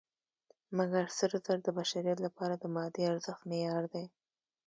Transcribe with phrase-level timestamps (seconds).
[0.77, 4.05] مګر سره زر د بشریت لپاره د مادي ارزښت معیار دی.